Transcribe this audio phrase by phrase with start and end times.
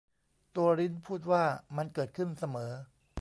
[0.55, 1.43] ตัวริ้นพูดว่า
[1.75, 2.71] มันเกิดขึ้นเสมอ